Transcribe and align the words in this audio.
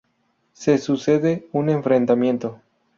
Se 0.53 0.79
sucede 0.79 1.47
un 1.51 1.69
enfrentamiento. 1.69 2.59